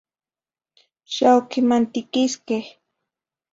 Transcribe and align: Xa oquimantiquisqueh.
Xa 1.13 1.27
oquimantiquisqueh. 1.41 2.65